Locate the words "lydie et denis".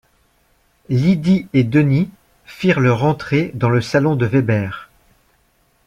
0.89-2.09